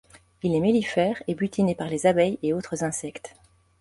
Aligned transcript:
Il 0.41 0.55
est 0.55 0.59
mellifère 0.59 1.21
et 1.27 1.35
butiné 1.35 1.75
par 1.75 1.87
les 1.87 2.07
abeilles 2.07 2.39
et 2.41 2.53
autres 2.53 2.83
insectes. 2.83 3.35